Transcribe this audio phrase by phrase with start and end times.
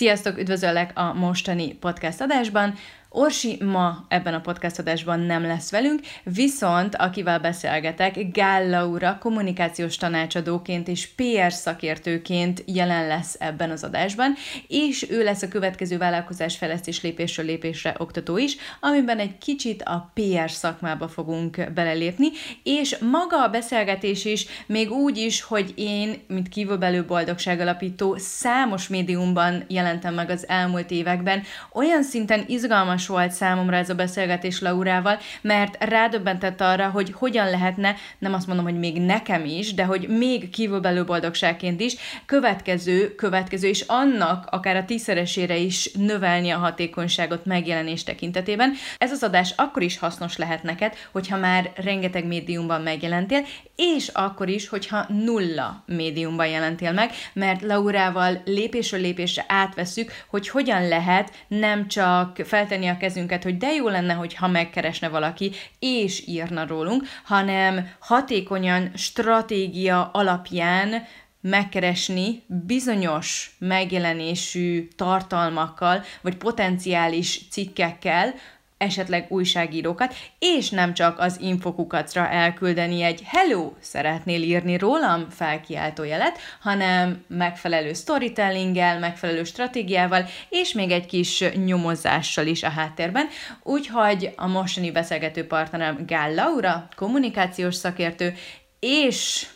[0.00, 2.74] Sziasztok, üdvözöllek a mostani podcast adásban.
[3.12, 9.96] Orsi ma ebben a podcast adásban nem lesz velünk, viszont akivel beszélgetek, Gál Laura kommunikációs
[9.96, 14.34] tanácsadóként és PR szakértőként jelen lesz ebben az adásban,
[14.66, 20.10] és ő lesz a következő vállalkozás fejlesztés lépésről lépésre oktató is, amiben egy kicsit a
[20.14, 22.28] PR szakmába fogunk belelépni,
[22.62, 28.88] és maga a beszélgetés is még úgy is, hogy én, mint kívülbelül boldogság alapító, számos
[28.88, 31.42] médiumban jelentem meg az elmúlt években,
[31.72, 37.50] olyan szinten izgalmas izgalmas volt számomra ez a beszélgetés Laurával, mert rádöbbentett arra, hogy hogyan
[37.50, 41.94] lehetne, nem azt mondom, hogy még nekem is, de hogy még kívülbelül boldogságként is,
[42.26, 48.72] következő, következő, és annak akár a tízszeresére is növelni a hatékonyságot megjelenés tekintetében.
[48.98, 53.44] Ez az adás akkor is hasznos lehet neked, hogyha már rengeteg médiumban megjelentél,
[53.76, 60.88] és akkor is, hogyha nulla médiumban jelentél meg, mert Laurával lépésről lépésre átveszük, hogy hogyan
[60.88, 66.66] lehet nem csak feltenni a kezünket, hogy de jó lenne, hogyha megkeresne valaki, és írna
[66.66, 71.02] rólunk, hanem hatékonyan stratégia alapján
[71.40, 78.34] megkeresni bizonyos megjelenésű tartalmakkal, vagy potenciális cikkekkel,
[78.80, 86.38] esetleg újságírókat, és nem csak az infokukacra elküldeni egy hello, szeretnél írni rólam felkiáltó jelet,
[86.60, 93.26] hanem megfelelő storytellinggel, megfelelő stratégiával, és még egy kis nyomozással is a háttérben.
[93.62, 98.34] Úgyhogy a mostani beszélgető partnerem Gál Laura, kommunikációs szakértő,
[98.78, 99.46] és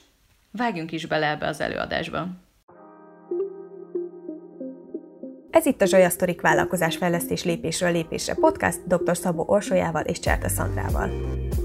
[0.50, 2.43] vágjunk is bele ebbe az előadásba.
[5.54, 9.16] Ez itt a Zsolya Sztorik vállalkozásfejlesztés lépésről lépésre podcast dr.
[9.16, 11.10] Szabó Orsolyával és Cserta Szandrával.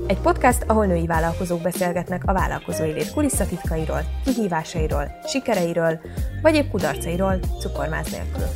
[0.08, 6.00] Egy podcast, ahol női vállalkozók beszélgetnek a vállalkozói lét kulisszatitkairól, kihívásairól, sikereiről,
[6.42, 8.48] vagy épp kudarcairól, cukormáz nélkül.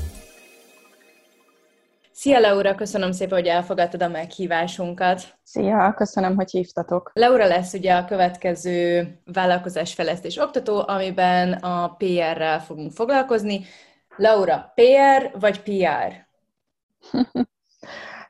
[2.11, 5.21] Szia Laura, köszönöm szépen, hogy elfogadtad a meghívásunkat.
[5.43, 7.11] Szia, köszönöm, hogy hívtatok.
[7.13, 13.65] Laura lesz ugye a következő vállalkozásfejlesztés oktató, amiben a PR-rel fogunk foglalkozni.
[14.15, 16.27] Laura, PR vagy PR?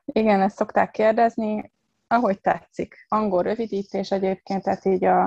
[0.05, 1.71] Igen, ezt szokták kérdezni,
[2.07, 3.05] ahogy tetszik.
[3.07, 5.23] Angol rövidítés egyébként, tehát így a,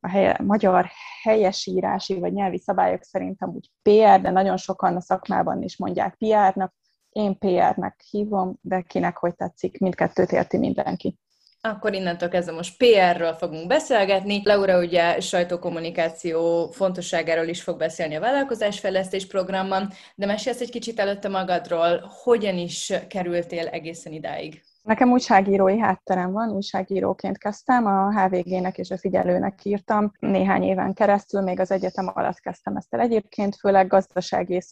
[0.00, 0.90] a helye, magyar
[1.22, 6.74] helyesírási vagy nyelvi szabályok szerint amúgy PR, de nagyon sokan a szakmában is mondják PR-nak.
[7.10, 11.18] Én PR-nek hívom, de kinek hogy tetszik, mindkettőt érti mindenki.
[11.62, 14.40] Akkor innentől kezdve most PR-ről fogunk beszélgetni.
[14.44, 21.28] Laura ugye sajtókommunikáció fontosságáról is fog beszélni a vállalkozásfejlesztés programban, de mesélsz egy kicsit előtte
[21.28, 24.62] magadról, hogyan is kerültél egészen idáig?
[24.82, 30.12] Nekem újságírói hátterem van, újságíróként kezdtem, a HVG-nek és a figyelőnek írtam.
[30.18, 34.64] Néhány éven keresztül, még az egyetem alatt kezdtem ezt el egyébként, főleg gazdasági és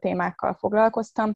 [0.00, 1.32] témákkal foglalkoztam,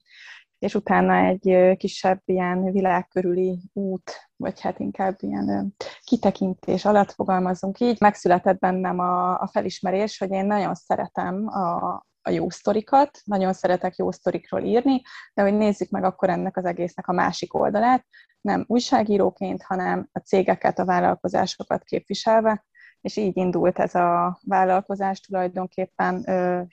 [0.58, 5.74] és utána egy kisebb ilyen világkörüli út, vagy hát inkább ilyen
[6.04, 12.30] kitekintés alatt fogalmazunk így, megszületett bennem a, a felismerés, hogy én nagyon szeretem a, a
[12.30, 15.02] jó sztorikat, nagyon szeretek jó sztorikról írni,
[15.34, 18.06] de hogy nézzük meg akkor ennek az egésznek a másik oldalát,
[18.40, 22.66] nem újságíróként, hanem a cégeket, a vállalkozásokat képviselve,
[23.08, 26.24] és így indult ez a vállalkozás tulajdonképpen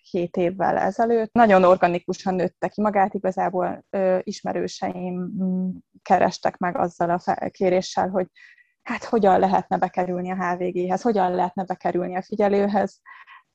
[0.10, 1.34] 7 évvel ezelőtt.
[1.34, 3.86] Nagyon organikusan nőtte ki magát, igazából
[4.24, 5.70] ismerőseim mm,
[6.02, 8.28] kerestek meg azzal a kéréssel, hogy
[8.82, 13.02] hát hogyan lehetne bekerülni a HVG-hez, hogyan lehetne bekerülni a figyelőhez.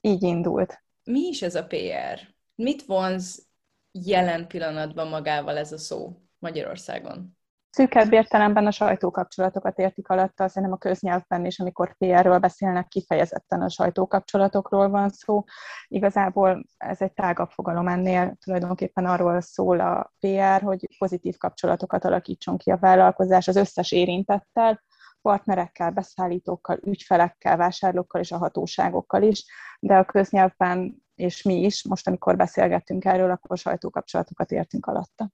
[0.00, 0.82] Így indult.
[1.04, 2.34] Mi is ez a PR?
[2.54, 3.48] Mit vonz
[3.92, 7.38] jelen pillanatban magával ez a szó Magyarországon?
[7.72, 13.68] Szűkebb értelemben a sajtókapcsolatokat értik alatta, nem a köznyelvben is, amikor PR-ről beszélnek, kifejezetten a
[13.68, 15.44] sajtókapcsolatokról van szó.
[15.86, 22.56] Igazából ez egy tágabb fogalom ennél, tulajdonképpen arról szól a PR, hogy pozitív kapcsolatokat alakítson
[22.56, 24.82] ki a vállalkozás az összes érintettel,
[25.22, 29.44] partnerekkel, beszállítókkal, ügyfelekkel, vásárlókkal és a hatóságokkal is,
[29.80, 35.30] de a köznyelvben és mi is, most amikor beszélgettünk erről, akkor sajtókapcsolatokat értünk alatta.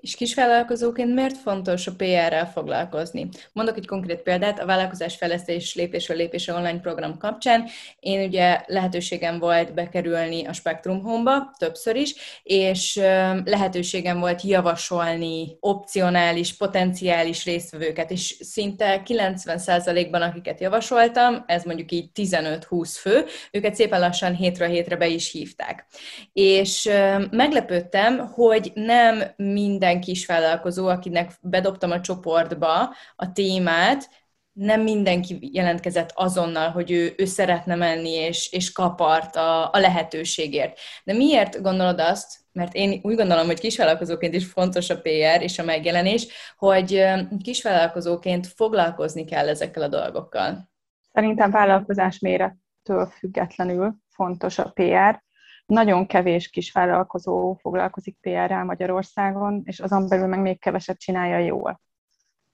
[0.00, 3.28] És kisvállalkozóként miért fontos a PR-rel foglalkozni?
[3.52, 7.68] Mondok egy konkrét példát, a vállalkozás fejlesztés lépésről lépésre online program kapcsán.
[8.00, 12.96] Én ugye lehetőségem volt bekerülni a Spectrum Home-ba, többször is, és
[13.44, 22.96] lehetőségem volt javasolni opcionális, potenciális résztvevőket, és szinte 90%-ban, akiket javasoltam, ez mondjuk így 15-20
[23.00, 25.86] fő, őket szépen lassan hétről hétre be is hívták.
[26.32, 26.90] És
[27.30, 34.08] meglepődtem, hogy nem minden minden kisvállalkozó, akinek bedobtam a csoportba a témát,
[34.52, 40.78] nem mindenki jelentkezett azonnal, hogy ő, ő szeretne menni, és, és kapart a, a lehetőségért.
[41.04, 45.58] De miért gondolod azt, mert én úgy gondolom, hogy kisvállalkozóként is fontos a PR és
[45.58, 47.04] a megjelenés, hogy
[47.42, 50.70] kisvállalkozóként foglalkozni kell ezekkel a dolgokkal.
[51.12, 55.24] Szerintem vállalkozás mérettől függetlenül fontos a PR.
[55.66, 61.80] Nagyon kevés kisvállalkozó foglalkozik PR-rel Magyarországon, és azon belül meg még keveset csinálja jól.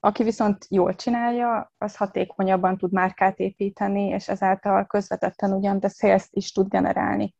[0.00, 6.26] Aki viszont jól csinálja, az hatékonyabban tud márkát építeni, és ezáltal közvetetten ugyan, de sales
[6.30, 7.34] is tud generálni.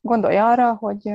[0.00, 1.14] Gondolj arra, hogy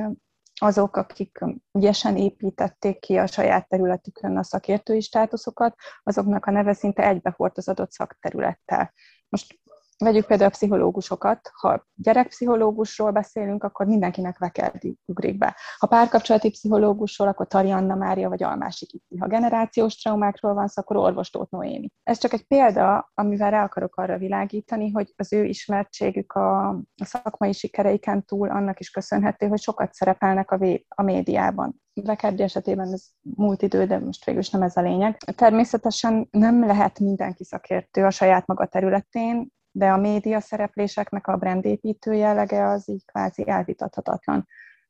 [0.60, 1.38] azok, akik
[1.72, 7.20] ügyesen építették ki a saját területükön a szakértői státuszokat, azoknak a neve szinte
[7.68, 8.92] adott szakterülettel.
[9.28, 9.60] Most
[9.98, 11.50] Vegyük például a pszichológusokat.
[11.60, 15.56] Ha gyerekpszichológusról beszélünk, akkor mindenkinek Vekerdi ugrik be.
[15.78, 19.18] Ha párkapcsolati pszichológusról, akkor Tarianna Mária vagy Almási Kitti.
[19.18, 21.90] Ha generációs traumákról van szó, akkor orvos Tóth Noémi.
[22.02, 27.52] Ez csak egy példa, amivel rá akarok arra világítani, hogy az ő ismertségük a szakmai
[27.52, 31.82] sikereiken túl annak is köszönhető, hogy sokat szerepelnek a, vé- a médiában.
[32.02, 35.16] Vekerdi esetében ez múlt idő, de most végül is nem ez a lényeg.
[35.16, 42.12] Természetesen nem lehet mindenki szakértő a saját maga területén, de a média szerepléseknek a brandépítő
[42.12, 44.48] jellege az így kvázi elvitathatatlan.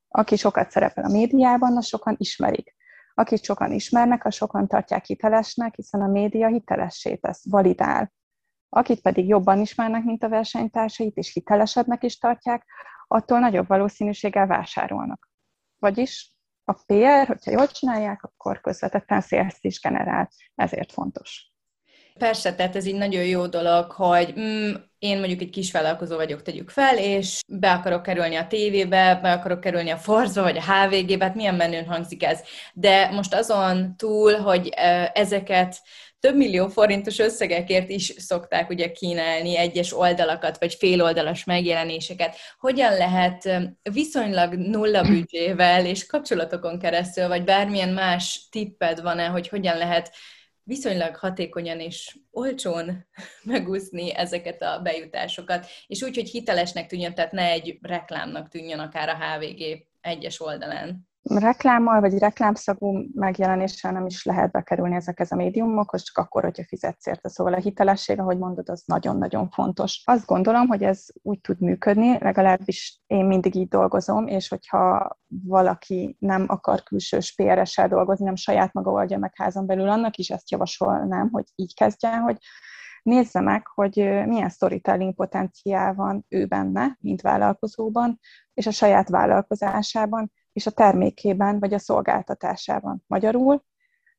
[0.09, 2.75] Aki sokat szerepel a médiában, az sokan ismerik.
[3.15, 8.13] Akit sokan ismernek, az sokan tartják hitelesnek, hiszen a média hitelessé tesz, validál.
[8.69, 12.67] Akit pedig jobban ismernek, mint a versenytársait, és hitelesebbnek is tartják,
[13.07, 15.31] attól nagyobb valószínűséggel vásárolnak.
[15.79, 16.35] Vagyis
[16.65, 21.56] a PR, hogyha jól csinálják, akkor közvetetten szélsz is generál, ezért fontos.
[22.19, 26.43] Persze, tehát ez így nagyon jó dolog, hogy mm, én mondjuk egy kis vállalkozó vagyok,
[26.43, 30.73] tegyük fel, és be akarok kerülni a tévébe, be akarok kerülni a Forzba, vagy a
[30.73, 32.41] HVG-be, hát milyen menőn hangzik ez.
[32.73, 34.69] De most azon túl, hogy
[35.13, 35.81] ezeket
[36.21, 42.37] több millió forintos összegekért is szokták ugye kínálni egyes oldalakat, vagy féloldalas megjelenéseket.
[42.59, 43.51] Hogyan lehet
[43.93, 50.13] viszonylag nulla büdzsével és kapcsolatokon keresztül, vagy bármilyen más tipped van-e, hogy hogyan lehet
[50.67, 53.07] viszonylag hatékonyan és olcsón
[53.43, 59.09] megúszni ezeket a bejutásokat, és úgy, hogy hitelesnek tűnjön, tehát ne egy reklámnak tűnjön akár
[59.09, 66.03] a HVG egyes oldalán reklámmal vagy reklámszagú megjelenéssel nem is lehet bekerülni ezekhez a médiumokhoz,
[66.03, 67.29] csak akkor, hogyha fizetsz érte.
[67.29, 70.03] Szóval a hitelesség, ahogy mondod, az nagyon-nagyon fontos.
[70.05, 76.17] Azt gondolom, hogy ez úgy tud működni, legalábbis én mindig így dolgozom, és hogyha valaki
[76.19, 80.51] nem akar külsős PRS-sel dolgozni, nem saját maga oldja meg házon belül, annak is ezt
[80.51, 82.37] javasolnám, hogy így kezdjen, hogy
[83.03, 83.95] nézze meg, hogy
[84.27, 88.19] milyen storytelling potenciál van ő benne, mint vállalkozóban,
[88.55, 93.05] és a saját vállalkozásában, és a termékében vagy a szolgáltatásában.
[93.07, 93.65] Magyarul,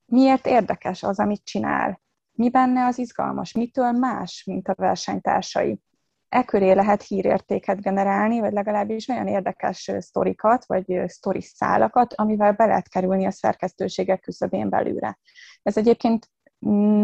[0.06, 2.02] miért érdekes az, amit csinál?
[2.32, 3.54] Mi benne az izgalmas?
[3.54, 5.82] Mitől más, mint a versenytársai?
[6.30, 12.66] E köré lehet hírértéket generálni, vagy legalábbis olyan érdekes sztorikat, vagy sztori szálakat, amivel be
[12.66, 15.20] lehet kerülni a szerkesztőségek küszöbén belőle.
[15.64, 16.32] Ez egyébként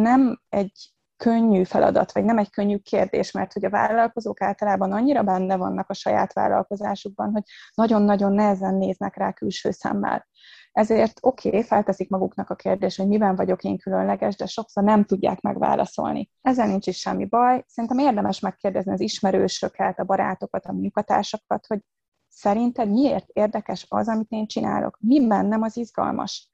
[0.01, 5.23] nem egy könnyű feladat, vagy nem egy könnyű kérdés, mert hogy a vállalkozók általában annyira
[5.23, 7.43] benne vannak a saját vállalkozásukban, hogy
[7.73, 10.27] nagyon-nagyon nehezen néznek rá külső szemmel.
[10.71, 15.03] Ezért oké, okay, felteszik maguknak a kérdést, hogy miben vagyok én különleges, de sokszor nem
[15.03, 16.29] tudják megválaszolni.
[16.41, 17.63] Ezzel nincs is semmi baj.
[17.67, 21.79] Szerintem érdemes megkérdezni az ismerősöket, a barátokat, a munkatársakat, hogy
[22.27, 24.97] szerinted miért érdekes az, amit én csinálok?
[24.99, 26.51] Mi bennem az izgalmas?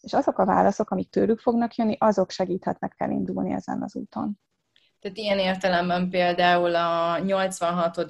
[0.00, 4.38] És azok a válaszok, amik tőlük fognak jönni, azok segíthetnek elindulni ezen az úton.
[5.00, 8.06] Tehát ilyen értelemben például a 86.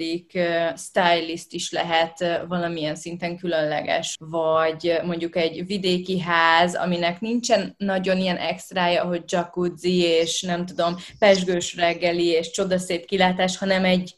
[0.76, 8.36] stylist is lehet valamilyen szinten különleges, vagy mondjuk egy vidéki ház, aminek nincsen nagyon ilyen
[8.36, 14.16] extrája, hogy jacuzzi, és nem tudom, pesgős reggeli, és csodaszép kilátás, hanem egy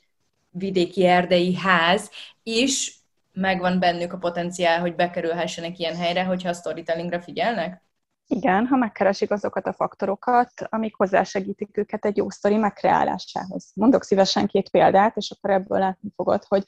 [0.50, 2.10] vidéki erdei ház
[2.42, 3.01] is
[3.32, 7.82] megvan bennük a potenciál, hogy bekerülhessenek ilyen helyre, hogyha a storytellingre figyelnek?
[8.26, 13.70] Igen, ha megkeresik azokat a faktorokat, amik hozzásegítik őket egy jó sztori megkreálásához.
[13.74, 16.64] Mondok szívesen két példát, és akkor ebből látni fogod, hogy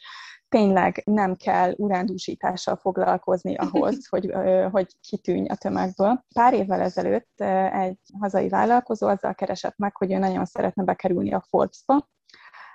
[0.48, 4.34] tényleg nem kell urándúsítással foglalkozni ahhoz, hogy,
[4.70, 6.24] hogy kitűnj a tömegből.
[6.34, 7.40] Pár évvel ezelőtt
[7.72, 12.08] egy hazai vállalkozó azzal keresett meg, hogy ő nagyon szeretne bekerülni a Forbes-ba,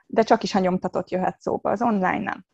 [0.06, 2.46] de csak is a nyomtatott jöhet szóba, az online nem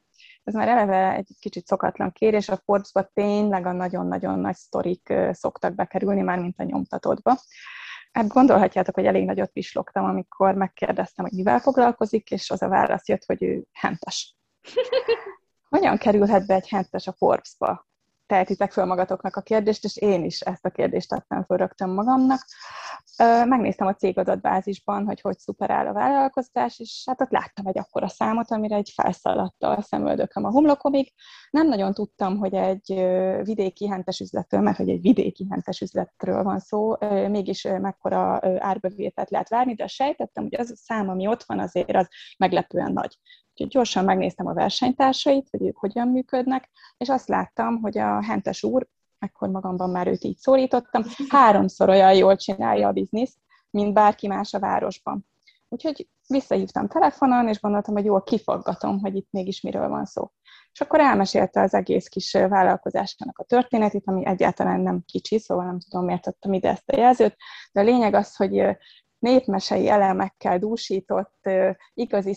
[0.45, 5.75] ez már eleve egy kicsit szokatlan kérés, a Forbes-ba tényleg a nagyon-nagyon nagy sztorik szoktak
[5.75, 7.37] bekerülni, már mint a nyomtatottba.
[8.11, 13.07] Hát gondolhatjátok, hogy elég nagyot pislogtam, amikor megkérdeztem, hogy mivel foglalkozik, és az a válasz
[13.07, 14.35] jött, hogy ő hentes.
[15.69, 17.87] Hogyan kerülhet be egy hentes a Forbes-ba?
[18.27, 22.45] Tehetitek föl magatoknak a kérdést, és én is ezt a kérdést tettem föl rögtön magamnak.
[23.45, 28.51] Megnéztem a cégadatbázisban, hogy hogy szuperál a vállalkozás, és hát ott láttam egy akkora számot,
[28.51, 31.13] amire egy felszaladta a szemöldököm a homlokomig.
[31.49, 32.93] Nem nagyon tudtam, hogy egy
[33.43, 36.95] vidéki hentes üzletről, mert hogy egy vidéki hentes üzletről van szó,
[37.29, 41.95] mégis mekkora árbevételt lehet várni, de sejtettem, hogy az a szám, ami ott van, azért
[41.95, 43.17] az meglepően nagy.
[43.55, 48.63] Úgyhogy gyorsan megnéztem a versenytársait, hogy ők hogyan működnek, és azt láttam, hogy a hentes
[48.63, 48.87] úr,
[49.19, 53.37] ekkor magamban már őt így szólítottam, háromszor olyan jól csinálja a bizniszt,
[53.69, 55.27] mint bárki más a városban.
[55.69, 60.31] Úgyhogy visszahívtam telefonon, és gondoltam, hogy jól kifaggatom, hogy itt mégis miről van szó.
[60.71, 65.79] És akkor elmesélte az egész kis vállalkozásának a történetét, ami egyáltalán nem kicsi, szóval nem
[65.79, 67.35] tudom, miért adtam ide ezt a jelzőt,
[67.71, 68.77] de a lényeg az, hogy
[69.19, 71.49] népmesei elemekkel dúsított,
[71.93, 72.35] igazi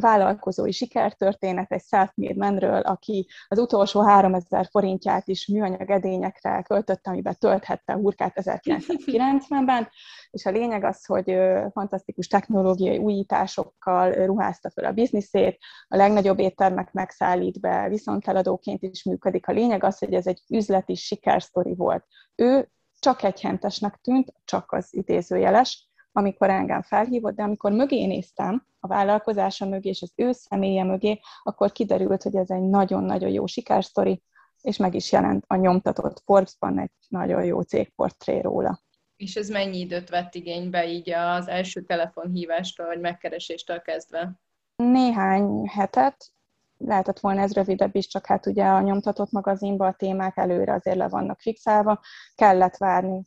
[0.00, 7.36] vállalkozói sikertörténet egy self-made manről, aki az utolsó 3000 forintját is műanyag edényekre költötte, amiben
[7.38, 9.88] tölthette a hurkát 1990-ben,
[10.30, 11.36] és a lényeg az, hogy
[11.72, 15.58] fantasztikus technológiai újításokkal ruházta fel a bizniszét,
[15.88, 19.48] a legnagyobb éttermek megszállít be, viszont eladóként is működik.
[19.48, 22.04] A lényeg az, hogy ez egy üzleti sikersztori volt.
[22.34, 25.85] Ő csak egyhentesnek tűnt, csak az idézőjeles,
[26.16, 31.20] amikor engem felhívott, de amikor mögé néztem, a vállalkozása mögé és az ő személye mögé,
[31.42, 34.22] akkor kiderült, hogy ez egy nagyon-nagyon jó sikersztori,
[34.62, 38.82] és meg is jelent a nyomtatott Forbes-ban egy nagyon jó cégportré róla.
[39.16, 44.40] És ez mennyi időt vett igénybe így az első telefonhívástól, vagy megkereséstől kezdve?
[44.76, 46.32] Néhány hetet,
[46.78, 50.96] lehetett volna ez rövidebb is, csak hát ugye a nyomtatott magazinban a témák előre azért
[50.96, 52.00] le vannak fixálva,
[52.34, 53.22] kellett várni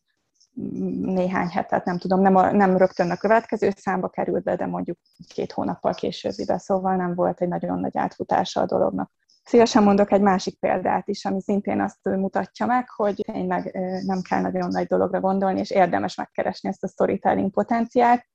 [1.02, 4.98] néhány hetet, nem tudom, nem, a, nem rögtön a következő számba került be, de mondjuk
[5.28, 9.12] két hónappal később ide, szóval nem volt egy nagyon nagy átfutása a dolognak.
[9.44, 14.42] Szívesen mondok egy másik példát is, ami szintén azt mutatja meg, hogy tényleg nem kell
[14.42, 18.26] nagyon nagy dologra gondolni, és érdemes megkeresni ezt a storytelling potenciált.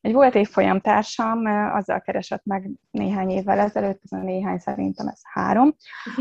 [0.00, 5.74] Egy volt évfolyam társam, azzal keresett meg néhány évvel ezelőtt, ez néhány szerintem ez három,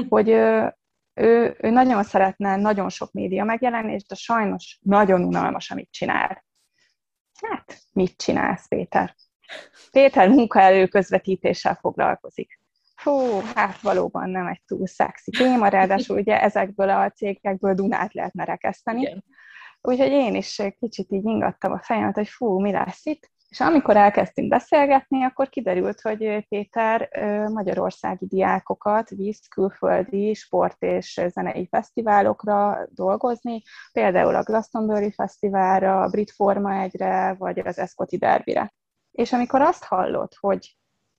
[0.10, 0.28] hogy
[1.18, 6.46] ő, ő nagyon szeretne nagyon sok média megjelenés, de sajnos nagyon unalmas, amit csinál.
[7.42, 9.16] Hát, mit csinálsz, Péter?
[9.92, 12.62] Péter munkaelő közvetítéssel foglalkozik.
[12.96, 18.44] Fú, hát valóban nem egy túl szexi téma, ráadásul ugye ezekből a cégekből Dunát lehetne
[18.44, 19.02] rekeszteni.
[19.02, 19.24] Igen.
[19.82, 23.32] Úgyhogy én is kicsit így ingattam a fejemet, hogy fú, mi lesz itt.
[23.50, 27.10] És amikor elkezdtünk beszélgetni, akkor kiderült, hogy Péter
[27.54, 33.62] magyarországi diákokat visz külföldi sport és zenei fesztiválokra dolgozni,
[33.92, 38.74] például a Glastonbury Fesztiválra, a Brit Forma 1-re, vagy az Escoti Derbire.
[39.12, 40.78] És amikor azt hallott, hogy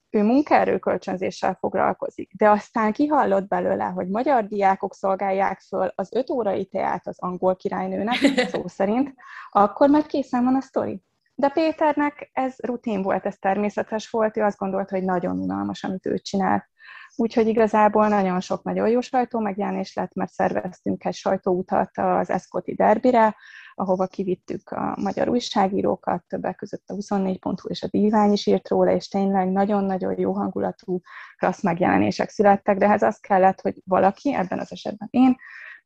[0.09, 6.65] ő munkaerőkölcsönzéssel foglalkozik, de aztán kihallott belőle, hogy magyar diákok szolgálják föl az öt órai
[6.65, 8.15] teát az angol királynőnek,
[8.51, 9.13] szó szerint,
[9.51, 11.03] akkor már készen van a sztori.
[11.39, 16.05] De Péternek ez rutin volt, ez természetes volt, ő azt gondolta, hogy nagyon unalmas, amit
[16.05, 16.69] ő csinál.
[17.15, 22.73] Úgyhogy igazából nagyon sok nagyon jó sajtó megjelenés lett, mert szerveztünk egy sajtóutat az Eszkoti
[22.73, 23.35] derbire,
[23.73, 28.91] ahova kivittük a magyar újságírókat, többek között a 24.hu és a Divány is írt róla,
[28.91, 31.01] és tényleg nagyon-nagyon jó hangulatú,
[31.37, 35.35] klassz megjelenések születtek, de ez az kellett, hogy valaki, ebben az esetben én,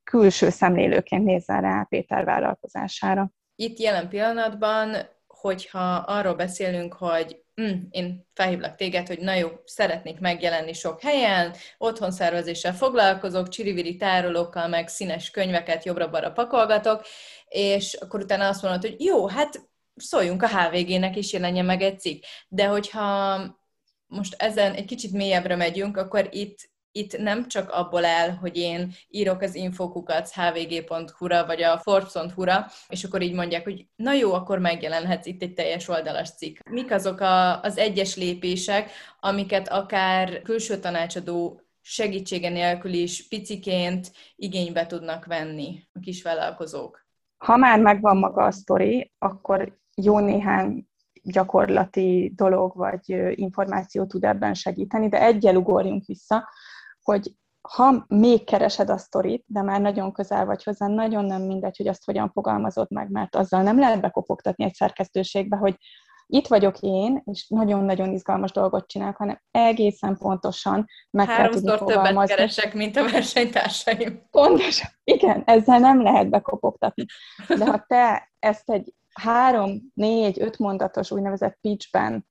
[0.04, 3.32] külső szemlélőként nézzen rá Péter vállalkozására.
[3.56, 4.96] Itt jelen pillanatban
[5.44, 11.56] hogyha arról beszélünk, hogy mm, én felhívlak téged, hogy na jó, szeretnék megjelenni sok helyen,
[11.78, 17.06] otthon szervezéssel foglalkozok, csiriviri tárolókkal, meg színes könyveket jobbra-balra pakolgatok,
[17.48, 22.00] és akkor utána azt mondod, hogy jó, hát szóljunk a HVG-nek, és jelenjen meg egy
[22.00, 22.24] cikk.
[22.48, 23.38] De hogyha
[24.08, 28.92] most ezen egy kicsit mélyebbre megyünk, akkor itt itt nem csak abból áll, hogy én
[29.10, 34.60] írok az infokukat hvg.hu-ra, vagy a forbes.hu-ra, és akkor így mondják, hogy na jó, akkor
[34.60, 36.58] megjelenhetsz itt egy teljes oldalas cikk.
[36.70, 44.86] Mik azok a, az egyes lépések, amiket akár külső tanácsadó segítsége nélkül is piciként igénybe
[44.86, 47.06] tudnak venni a kisvállalkozók?
[47.38, 50.88] Ha már megvan maga a sztori, akkor jó néhány
[51.24, 56.50] gyakorlati dolog vagy információ tud ebben segíteni, de egyel ugorjunk vissza,
[57.04, 57.36] hogy
[57.70, 61.88] ha még keresed a sztorit, de már nagyon közel vagy hozzá, nagyon nem mindegy, hogy
[61.88, 65.78] azt hogyan fogalmazod meg, mert azzal nem lehet bekopogtatni egy szerkesztőségbe, hogy
[66.28, 71.78] itt vagyok én, és nagyon-nagyon izgalmas dolgot csinálok, hanem egészen pontosan meg Háromszor kell tudni
[71.78, 72.36] többet fogalmazni.
[72.36, 74.28] keresek, mint a versenytársaim.
[74.32, 74.90] Pontosan.
[75.04, 77.06] Igen, ezzel nem lehet bekopogtatni.
[77.48, 82.26] De ha te ezt egy három, négy, öt mondatos úgynevezett pitchben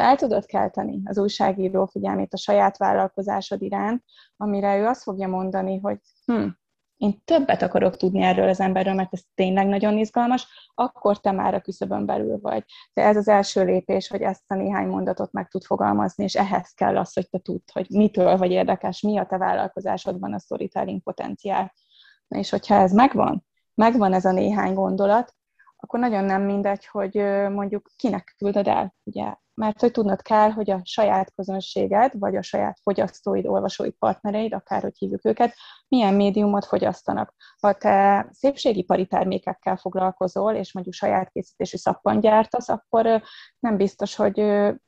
[0.00, 4.04] fel tudod kelteni az újságíró figyelmét a saját vállalkozásod iránt,
[4.36, 6.46] amire ő azt fogja mondani, hogy hm,
[6.96, 11.54] én többet akarok tudni erről az emberről, mert ez tényleg nagyon izgalmas, akkor te már
[11.54, 12.64] a küszöbön belül vagy.
[12.92, 16.70] De ez az első lépés, hogy ezt a néhány mondatot meg tud fogalmazni, és ehhez
[16.70, 21.02] kell az, hogy te tudd, hogy mitől vagy érdekes, mi a te vállalkozásodban a storytelling
[21.02, 21.74] potenciál.
[22.28, 25.34] És hogyha ez megvan, megvan ez a néhány gondolat,
[25.80, 27.14] akkor nagyon nem mindegy, hogy
[27.52, 32.42] mondjuk kinek küldöd el, ugye mert hogy tudnod kell, hogy a saját közönséged, vagy a
[32.42, 35.54] saját fogyasztóid, olvasóid, partnereid, akárhogy hívjuk őket,
[35.90, 37.34] milyen médiumot fogyasztanak.
[37.60, 43.22] Ha te szépségipari termékekkel foglalkozol, és mondjuk saját készítésű szappan gyártasz, akkor
[43.58, 44.36] nem biztos, hogy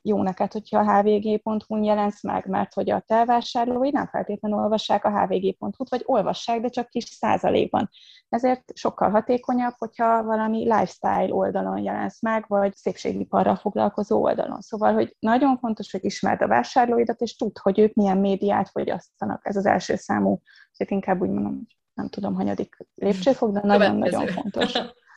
[0.03, 5.05] jó neked, hogyha a hvg.hu-n jelensz meg, mert hogy a te vásárlói nem feltétlenül olvassák
[5.05, 7.91] a hvg.hu-t, vagy olvassák, de csak kis százalékban.
[8.29, 14.61] Ezért sokkal hatékonyabb, hogyha valami lifestyle oldalon jelensz meg, vagy szépségiparral foglalkozó oldalon.
[14.61, 19.47] Szóval, hogy nagyon fontos, hogy ismerd a vásárlóidat, és tudd, hogy ők milyen médiát fogyasztanak.
[19.47, 20.41] Ez az első számú,
[20.77, 24.73] tehát inkább úgy mondom, hogy nem tudom, hanyadik lépcsőfok, de nagyon-nagyon fontos.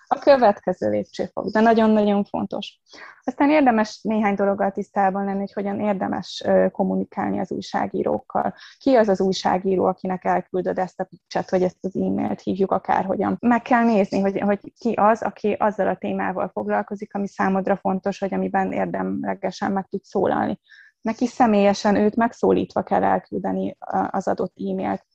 [0.08, 2.80] A következő lépcsőfok, de nagyon-nagyon fontos.
[3.24, 8.54] Aztán érdemes néhány dologgal tisztában lenni, hogy hogyan érdemes kommunikálni az újságírókkal.
[8.78, 13.38] Ki az az újságíró, akinek elküldöd ezt a pitchet, vagy ezt az e-mailt hívjuk akárhogyan.
[13.40, 18.20] Meg kell nézni, hogy, hogy ki az, aki azzal a témával foglalkozik, ami számodra fontos,
[18.20, 20.60] vagy amiben érdemlegesen meg tud szólalni.
[21.02, 23.78] Neki személyesen őt megszólítva kell elküldeni
[24.10, 25.06] az adott e-mailt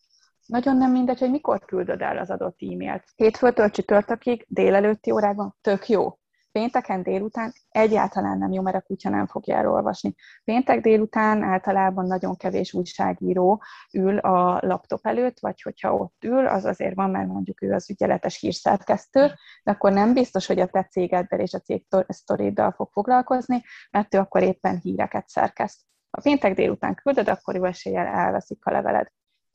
[0.51, 3.05] nagyon nem mindegy, hogy mikor küldöd el az adott e-mailt.
[3.17, 6.15] Hétfőtől csütörtökig, délelőtti órákban tök jó.
[6.53, 10.15] Pénteken délután egyáltalán nem jó, mert a kutya nem fogja elolvasni.
[10.45, 16.65] Péntek délután általában nagyon kevés újságíró ül a laptop előtt, vagy hogyha ott ül, az
[16.65, 19.21] azért van, mert mondjuk ő az ügyeletes hírszerkesztő,
[19.63, 24.15] de akkor nem biztos, hogy a te cégeddel és a cég sztoriddal fog foglalkozni, mert
[24.15, 25.81] ő akkor éppen híreket szerkeszt.
[26.11, 29.07] Ha péntek délután küldöd, akkor jó eséllyel elveszik a leveled.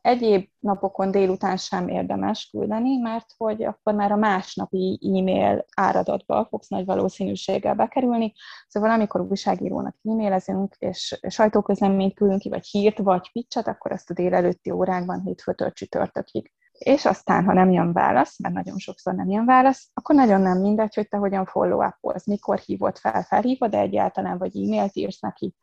[0.05, 6.67] Egyéb napokon délután sem érdemes küldeni, mert hogy akkor már a másnapi e-mail áradatba fogsz
[6.67, 8.33] nagy valószínűséggel bekerülni.
[8.67, 14.13] Szóval amikor újságírónak e-mailezünk, és sajtóközleményt küldünk ki, vagy hírt, vagy pitchet, akkor ezt a
[14.13, 16.51] délelőtti órákban hétfőtől csütörtökig.
[16.71, 20.59] És aztán, ha nem jön válasz, mert nagyon sokszor nem jön válasz, akkor nagyon nem
[20.59, 25.19] mindegy, hogy te hogyan follow up mikor hívod fel, felhívod, de egyáltalán vagy e-mailt írsz
[25.19, 25.55] neki,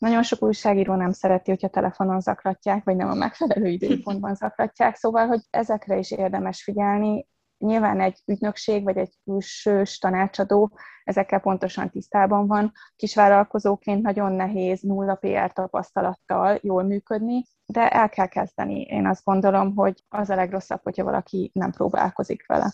[0.00, 5.26] nagyon sok újságíró nem szereti, hogyha telefonon zaklatják, vagy nem a megfelelő időpontban zaklatják, szóval,
[5.26, 7.28] hogy ezekre is érdemes figyelni.
[7.58, 12.72] Nyilván egy ügynökség vagy egy külsős tanácsadó ezekkel pontosan tisztában van.
[12.96, 18.80] Kisvállalkozóként nagyon nehéz nulla PR tapasztalattal jól működni, de el kell kezdeni.
[18.80, 22.72] Én azt gondolom, hogy az a legrosszabb, hogyha valaki nem próbálkozik vele.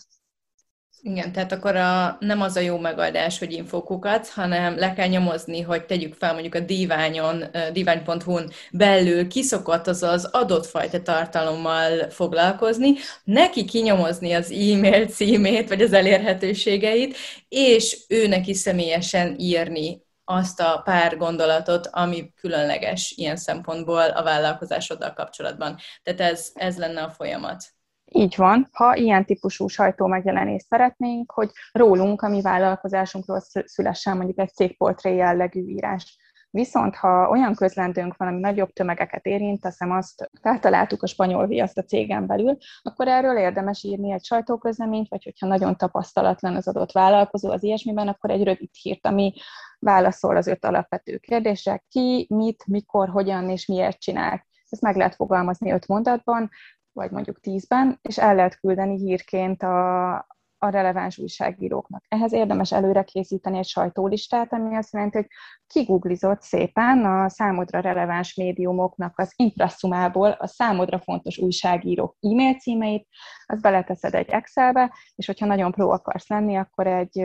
[1.01, 5.61] Igen, tehát akkor a, nem az a jó megoldás, hogy infokukat, hanem le kell nyomozni,
[5.61, 12.93] hogy tegyük fel mondjuk a diványon, divány.hu-n belül kiszokott az az adott fajta tartalommal foglalkozni,
[13.23, 17.15] neki kinyomozni az e-mail címét, vagy az elérhetőségeit,
[17.47, 25.13] és ő neki személyesen írni azt a pár gondolatot, ami különleges ilyen szempontból a vállalkozásoddal
[25.13, 25.77] kapcsolatban.
[26.03, 27.76] Tehát ez, ez lenne a folyamat.
[28.11, 34.39] Így van, ha ilyen típusú sajtó megjelenést szeretnénk, hogy rólunk, a mi vállalkozásunkról szülessen mondjuk
[34.39, 36.17] egy cégportré jellegű írás.
[36.49, 41.77] Viszont ha olyan közlendőnk van, ami nagyobb tömegeket érint, teszem azt, feltaláltuk a spanyol viaszt
[41.77, 46.91] a cégen belül, akkor erről érdemes írni egy sajtóközleményt, vagy hogyha nagyon tapasztalatlan az adott
[46.91, 49.33] vállalkozó az ilyesmiben, akkor egy rövid hírt, ami
[49.79, 54.45] válaszol az öt alapvető kérdésre, ki, mit, mikor, hogyan és miért csinál.
[54.69, 56.49] Ezt meg lehet fogalmazni öt mondatban,
[56.97, 60.15] vagy mondjuk tízben, és el lehet küldeni hírként a,
[60.57, 62.03] a releváns újságíróknak.
[62.07, 65.27] Ehhez érdemes előre készíteni egy sajtólistát, ami azt jelenti, hogy
[65.67, 73.07] kiguglizott szépen a számodra releváns médiumoknak az impresszumából a számodra fontos újságírók e-mail címeit,
[73.45, 77.15] azt beleteszed egy Excelbe, és hogyha nagyon pro akarsz lenni, akkor egy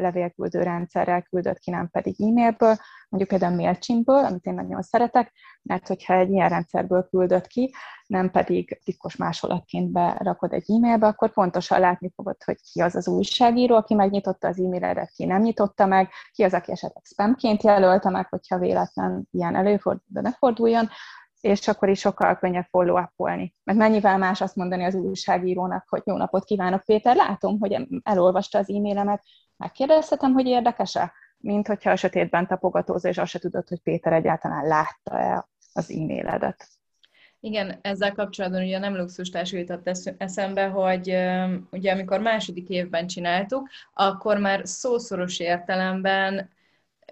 [0.00, 2.76] levélküldő rendszerrel küldött ki, nem pedig e-mailből,
[3.08, 7.74] mondjuk például MailChimpből, amit én nagyon szeretek, mert hogyha egy ilyen rendszerből küldött ki,
[8.06, 13.08] nem pedig titkos másolatként berakod egy e-mailbe, akkor pontosan látni fogod, hogy ki az az
[13.08, 17.62] újságíró, aki megnyitotta az e-mailedet, ki nem nyitotta meg, ki az, aki esetleg spamként
[17.92, 20.88] jelölte meg, hogyha véletlen ilyen előfordul, de ne forduljon,
[21.40, 23.10] és akkor is sokkal könnyebb follow up
[23.64, 28.58] Mert mennyivel más azt mondani az újságírónak, hogy jó napot kívánok, Péter, látom, hogy elolvasta
[28.58, 29.22] az e-mailemet,
[29.56, 31.12] megkérdezhetem, hogy érdekes-e?
[31.38, 36.66] Mint hogyha a sötétben tapogatózó, és azt se tudod, hogy Péter egyáltalán látta-e az e-mailedet.
[37.40, 41.16] Igen, ezzel kapcsolatban ugye nem luxustárs jutott eszembe, hogy
[41.70, 46.50] ugye amikor második évben csináltuk, akkor már szószoros értelemben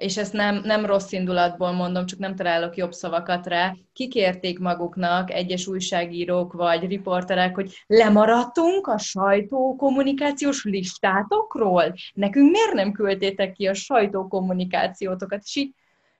[0.00, 5.30] és ezt nem, nem rossz indulatból mondom, csak nem találok jobb szavakat rá, kikérték maguknak
[5.30, 11.94] egyes újságírók vagy riporterek, hogy lemaradtunk a sajtókommunikációs listátokról?
[12.14, 15.42] Nekünk miért nem küldtétek ki a sajtókommunikációtokat?
[15.44, 15.74] És így,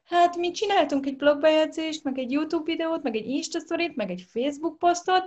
[0.05, 3.61] hát mi csináltunk egy blogbejegyzést, meg egy YouTube videót, meg egy Insta
[3.95, 5.25] meg egy Facebook posztot,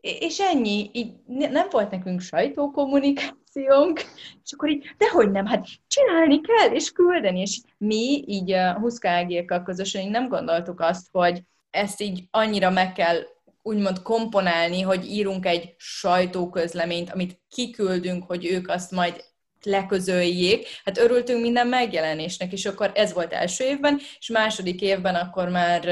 [0.00, 4.00] és ennyi, így nem volt nekünk sajtókommunikációnk,
[4.44, 10.02] és akkor így, dehogy nem, hát csinálni kell, és küldeni, és mi így Huszka közösen
[10.02, 13.16] így nem gondoltuk azt, hogy ezt így annyira meg kell
[13.62, 19.24] úgymond komponálni, hogy írunk egy sajtóközleményt, amit kiküldünk, hogy ők azt majd
[19.62, 20.66] leközöljék.
[20.84, 25.88] Hát örültünk minden megjelenésnek, és akkor ez volt első évben, és második évben akkor már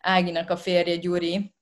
[0.00, 1.56] Áginak a férje Gyuri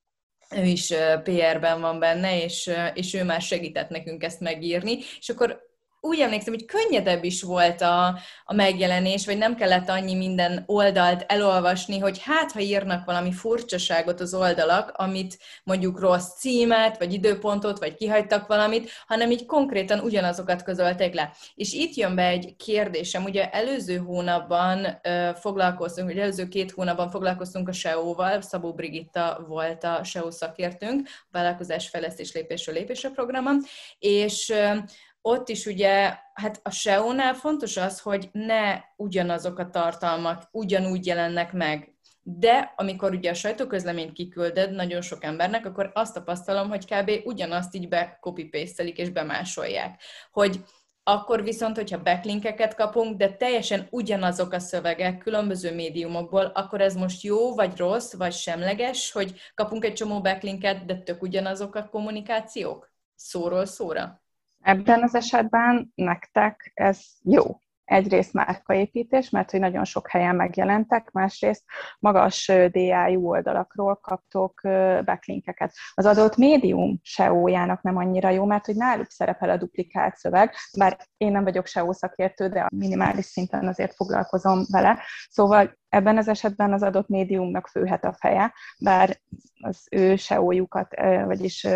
[0.54, 5.65] ő is PR-ben van benne, és, és ő már segített nekünk ezt megírni, és akkor
[6.06, 8.06] úgy emlékszem, hogy könnyedebb is volt a,
[8.44, 14.20] a megjelenés, vagy nem kellett annyi minden oldalt elolvasni, hogy hát, ha írnak valami furcsaságot
[14.20, 20.62] az oldalak, amit mondjuk rossz címet, vagy időpontot, vagy kihagytak valamit, hanem így konkrétan ugyanazokat
[20.62, 21.32] közölték le.
[21.54, 27.10] És itt jön be egy kérdésem, ugye előző hónapban uh, foglalkoztunk, vagy előző két hónapban
[27.10, 33.62] foglalkoztunk a SEO-val, Szabó Brigitta volt a SEO szakértőnk, vállalkozás fejlesztés lépésről lépésre programon,
[33.98, 34.52] és
[35.26, 41.52] ott is ugye, hát a SEO-nál fontos az, hogy ne ugyanazok a tartalmak ugyanúgy jelennek
[41.52, 41.94] meg.
[42.22, 47.10] De amikor ugye a sajtóközleményt kikülded nagyon sok embernek, akkor azt tapasztalom, hogy kb.
[47.24, 50.00] ugyanazt így be copy és bemásolják.
[50.30, 50.64] Hogy
[51.02, 57.22] akkor viszont, hogyha backlinkeket kapunk, de teljesen ugyanazok a szövegek különböző médiumokból, akkor ez most
[57.22, 62.92] jó, vagy rossz, vagy semleges, hogy kapunk egy csomó backlinket, de tök ugyanazok a kommunikációk?
[63.14, 64.25] Szóról szóra?
[64.66, 67.42] Ebben az esetben nektek ez jó.
[67.84, 71.64] Egyrészt márkaépítés, mert hogy nagyon sok helyen megjelentek, másrészt
[71.98, 74.60] magas DAU oldalakról kaptok
[75.04, 75.72] backlinkeket.
[75.94, 80.96] Az adott médium SEO-jának nem annyira jó, mert hogy náluk szerepel a duplikált szöveg, bár
[81.16, 84.98] én nem vagyok SEO szakértő, de a minimális szinten azért foglalkozom vele.
[85.28, 89.20] Szóval ebben az esetben az adott médiumnak főhet a feje, bár
[89.60, 91.66] az ő SEO-jukat, vagyis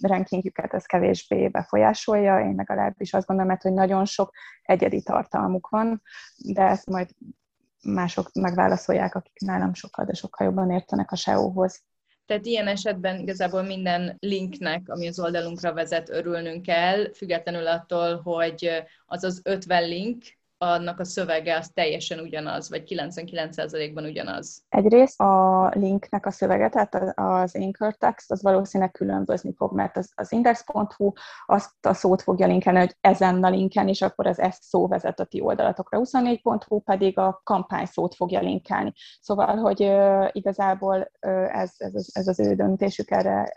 [0.00, 2.40] rankingjüket ez kevésbé befolyásolja.
[2.40, 6.02] Én legalábbis azt gondolom, hogy nagyon sok egyedi tartalmuk van,
[6.36, 7.08] de ezt majd
[7.82, 11.82] mások megválaszolják, akik nálam sokkal, de sokkal jobban értenek a SEO-hoz.
[12.26, 18.70] Tehát ilyen esetben igazából minden linknek, ami az oldalunkra vezet, örülnünk kell, függetlenül attól, hogy
[19.06, 20.24] az az 50 link,
[20.62, 24.62] annak a szövege az teljesen ugyanaz, vagy 99%-ban ugyanaz?
[24.68, 30.12] Egyrészt a linknek a szövege, tehát az anchor text, az valószínűleg különbözni fog, mert az,
[30.14, 31.12] az index.hu
[31.46, 35.20] azt a szót fogja linkelni, hogy ezen a linken, és akkor az ezt szó vezet
[35.20, 35.98] a ti oldalatokra.
[35.98, 38.92] 24.hu pedig a kampány szót fogja linkelni.
[39.20, 39.80] Szóval, hogy
[40.32, 41.10] igazából
[41.48, 43.52] ez, ez, ez az ő döntésük, erre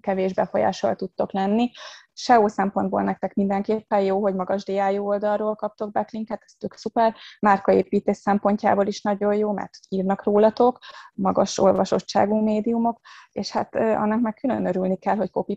[0.00, 1.70] kevés befolyással tudtok lenni.
[2.20, 7.14] SEO szempontból nektek mindenképpen jó, hogy magas DI oldalról kaptok backlinket, ez tök szuper.
[7.40, 10.78] Márkaépítés szempontjából is nagyon jó, mert írnak rólatok,
[11.14, 13.00] magas olvasottságú médiumok,
[13.32, 15.56] és hát annak meg külön örülni kell, hogy copy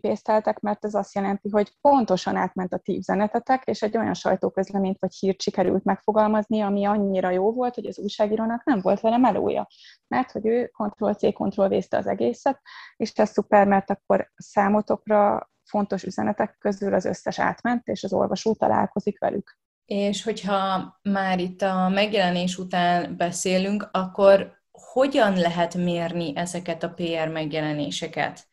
[0.62, 5.13] mert ez azt jelenti, hogy pontosan átment a ti üzenetetek, és egy olyan sajtóközleményt vagy
[5.13, 9.67] hírt sikerült megfogalmazni, ami annyira jó volt, hogy az újságírónak nem volt vele melója.
[10.08, 12.62] Mert hogy ő Ctrl-C, Ctrl-V az egészet,
[12.97, 18.54] és ez szuper, mert akkor számotokra fontos üzenetek közül az összes átment, és az olvasó
[18.54, 19.60] találkozik velük.
[19.86, 27.28] És hogyha már itt a megjelenés után beszélünk, akkor hogyan lehet mérni ezeket a PR
[27.28, 28.48] megjelenéseket?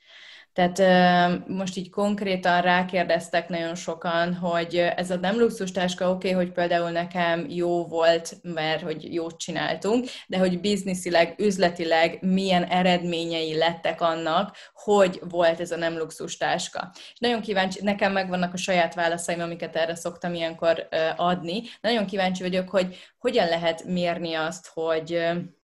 [0.58, 6.44] Tehát most így konkrétan rákérdeztek nagyon sokan, hogy ez a nem luxus táska oké, okay,
[6.44, 13.56] hogy például nekem jó volt, mert hogy jót csináltunk, de hogy bizniszileg, üzletileg milyen eredményei
[13.56, 16.90] lettek annak, hogy volt ez a nem luxus táska.
[16.94, 21.62] És nagyon kíváncsi, nekem megvannak a saját válaszaim, amiket erre szoktam ilyenkor adni.
[21.80, 25.18] Nagyon kíváncsi vagyok, hogy hogyan lehet mérni azt, hogy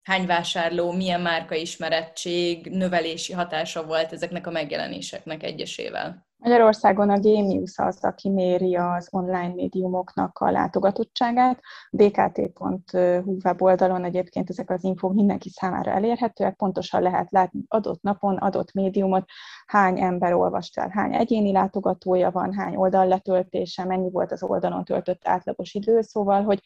[0.04, 6.26] hány vásárló, milyen márka ismerettség, növelési hatása volt ezeknek a megjelenéseknek egyesével?
[6.36, 11.60] Magyarországon a Genius az, aki méri az online médiumoknak a látogatottságát.
[11.90, 18.72] dkt.hu weboldalon egyébként ezek az infók mindenki számára elérhetőek, pontosan lehet látni adott napon, adott
[18.72, 19.24] médiumot,
[19.66, 25.28] hány ember olvast el, hány egyéni látogatója van, hány oldalletöltése, mennyi volt az oldalon töltött
[25.28, 26.60] átlagos idő, szóval, hogy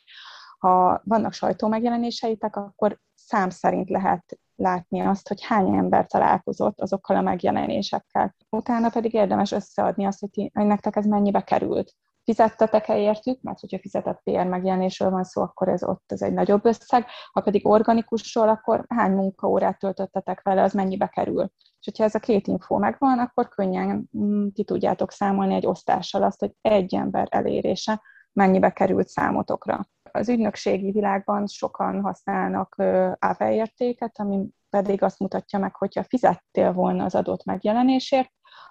[0.59, 7.21] ha vannak sajtómegjelenéseitek, akkor szám szerint lehet látni azt, hogy hány ember találkozott azokkal a
[7.21, 8.35] megjelenésekkel.
[8.51, 11.95] Utána pedig érdemes összeadni azt, hogy, ti, hogy nektek ez mennyibe került.
[12.25, 16.65] fizettetek-e értük, mert hogyha fizetett PR megjelenésről van szó, akkor ez ott ez egy nagyobb
[16.65, 21.53] összeg, ha pedig organikusról, akkor hány munkaórát töltöttetek vele, az mennyibe kerül.
[21.79, 26.23] És hogyha ez a két info megvan, akkor könnyen mm, ki tudjátok számolni egy osztással
[26.23, 29.89] azt, hogy egy ember elérése mennyibe került számotokra.
[30.13, 32.75] Az ügynökségi világban sokan használnak
[33.19, 38.31] AV értéket, ami pedig azt mutatja meg, hogyha fizettél volna az adott megjelenésért,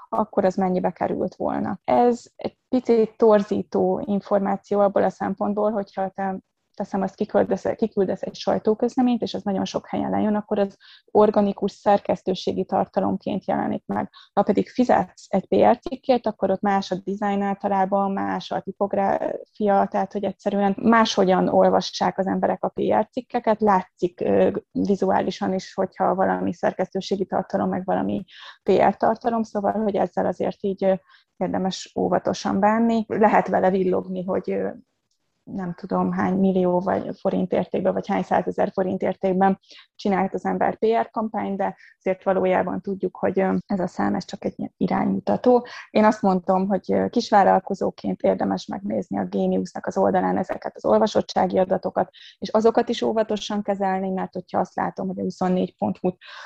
[0.10, 1.80] akkor az mennyibe került volna.
[1.84, 6.38] Ez egy picit torzító információ abból a szempontból, hogyha te
[6.78, 10.78] teszem, azt kiküldesz, kiküldesz egy sajtóközleményt, és az nagyon sok helyen lejön, akkor az
[11.12, 14.10] organikus szerkesztőségi tartalomként jelenik meg.
[14.34, 19.88] Ha pedig fizetsz egy PR cikkért, akkor ott más a dizájn általában, más a tipográfia,
[19.92, 24.24] tehát hogy egyszerűen máshogyan olvassák az emberek a PR cikkeket, látszik
[24.72, 28.24] vizuálisan is, hogyha valami szerkesztőségi tartalom, meg valami
[28.64, 31.00] PR tartalom, szóval, hogy ezzel azért így
[31.38, 33.06] érdemes óvatosan bánni.
[33.08, 34.58] Lehet vele villogni, hogy
[35.52, 39.60] nem tudom hány millió vagy forint értékben, vagy hány százezer forint értékben
[39.98, 44.46] csinált az ember PR kampány, de azért valójában tudjuk, hogy ez a szám ez csak
[44.46, 45.68] egy iránymutató.
[45.90, 52.10] Én azt mondom, hogy kisvállalkozóként érdemes megnézni a Geniusnak az oldalán ezeket az olvasottsági adatokat,
[52.38, 56.00] és azokat is óvatosan kezelni, mert hogyha azt látom, hogy a 24 pont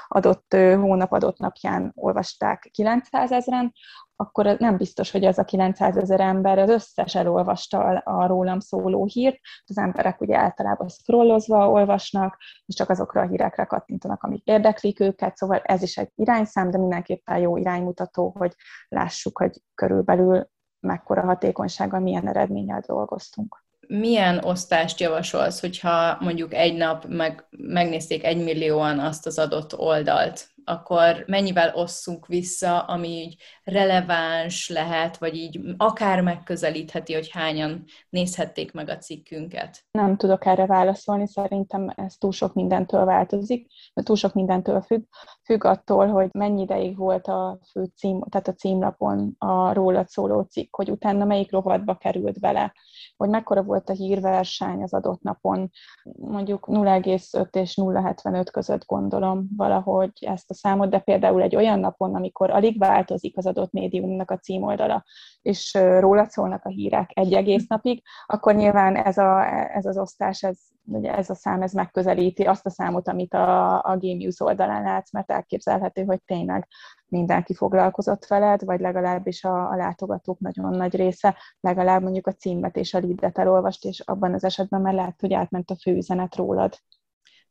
[0.07, 3.73] adott hónap adott napján olvasták 900 ezeren,
[4.21, 9.05] akkor nem biztos, hogy ez a 900 ezer ember az összes elolvasta a rólam szóló
[9.05, 9.39] hírt.
[9.65, 15.61] Az emberek ugye általában scrollozva olvasnak, és csak azokra a kattintanak, amik érdeklik őket, szóval
[15.63, 18.53] ez is egy irányszám, de mindenképpen jó iránymutató, hogy
[18.87, 20.49] lássuk, hogy körülbelül
[20.79, 28.43] mekkora hatékonysággal, milyen eredménnyel dolgoztunk milyen osztást javasolsz, hogyha mondjuk egy nap meg, megnézték egy
[28.43, 30.47] millióan azt az adott oldalt?
[30.65, 38.71] Akkor mennyivel osszunk vissza, ami így releváns lehet, vagy így akár megközelítheti, hogy hányan nézhették
[38.71, 39.83] meg a cikkünket?
[39.91, 45.03] Nem tudok erre válaszolni, szerintem ez túl sok mindentől változik, túl sok mindentől függ.
[45.43, 50.41] Függ attól, hogy mennyi ideig volt a fő cím, tehát a címlapon a rólad szóló
[50.41, 52.73] cikk, hogy utána melyik rovatba került bele,
[53.17, 55.69] hogy mekkora volt a hírverseny az adott napon,
[56.17, 62.15] mondjuk 0,5 és 0,75 között gondolom valahogy ezt a számot, de például egy olyan napon,
[62.15, 65.03] amikor alig változik az adott médiumnak a címoldala,
[65.41, 70.43] és róla szólnak a hírek egy egész napig, akkor nyilván ez, a, ez az osztás,
[70.43, 74.39] ez, ugye ez a szám, ez megközelíti azt a számot, amit a, a Game News
[74.39, 76.67] oldalán látsz, mert elképzelhető, hogy tényleg
[77.07, 82.77] mindenki foglalkozott veled, vagy legalábbis a, a látogatók nagyon nagy része legalább mondjuk a címet
[82.77, 86.73] és a leadet elolvast, és abban az esetben már lehet, hogy átment a főüzenet rólad.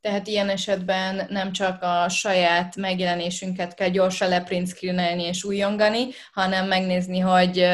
[0.01, 6.67] Tehát ilyen esetben nem csak a saját megjelenésünket kell gyorsan leprint screenelni és újongani, hanem
[6.67, 7.67] megnézni, hogy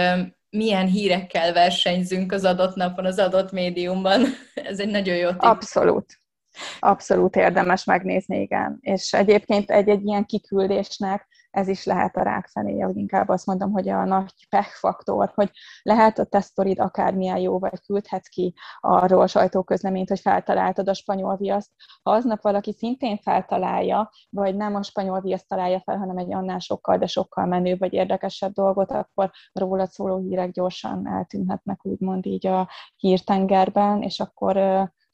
[0.51, 4.25] milyen hírekkel versenyzünk az adott napon, az adott médiumban.
[4.71, 5.41] Ez egy nagyon jó tipp.
[5.41, 6.21] Abszolút.
[6.79, 8.79] Abszolút érdemes megnézni, igen.
[8.81, 13.89] És egyébként egy-egy ilyen kiküldésnek ez is lehet a rákfenéje, hogy inkább azt mondom, hogy
[13.89, 14.33] a nagy
[14.73, 15.51] faktor, hogy
[15.83, 21.71] lehet a tesztorid akármilyen jó, vagy küldhetsz ki arról sajtóközleményt, hogy feltaláltad a spanyol viaszt.
[22.03, 26.59] Ha aznap valaki szintén feltalálja, vagy nem a spanyol viaszt találja fel, hanem egy annál
[26.59, 32.47] sokkal, de sokkal menőbb vagy érdekesebb dolgot, akkor róla szóló hírek gyorsan eltűnhetnek, úgymond így
[32.47, 34.57] a hírtengerben, és akkor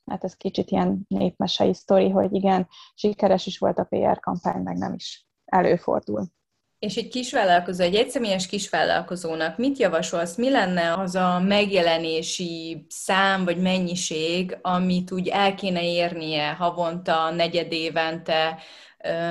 [0.05, 4.77] hát ez kicsit ilyen népmesei sztori, hogy igen, sikeres is volt a PR kampány, meg
[4.77, 6.27] nem is előfordul.
[6.79, 13.57] És egy kisvállalkozó, egy egyszemélyes kisvállalkozónak mit javasolsz, mi lenne az a megjelenési szám vagy
[13.57, 18.59] mennyiség, amit úgy el kéne érnie havonta, negyed évente,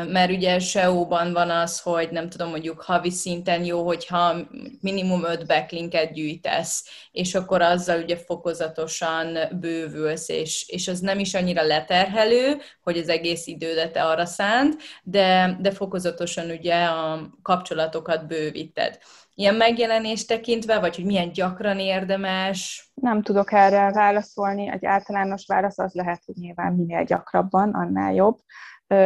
[0.07, 4.35] mert ugye SEO-ban van az, hogy nem tudom, mondjuk havi szinten jó, hogyha
[4.81, 11.33] minimum öt backlinket gyűjtesz, és akkor azzal ugye fokozatosan bővülsz, és, és az nem is
[11.33, 18.99] annyira leterhelő, hogy az egész idődet arra szánt, de, de fokozatosan ugye a kapcsolatokat bővíted.
[19.35, 22.91] Ilyen megjelenést tekintve, vagy hogy milyen gyakran érdemes?
[22.93, 24.69] Nem tudok erre válaszolni.
[24.69, 28.39] Egy általános válasz az lehet, hogy nyilván minél gyakrabban, annál jobb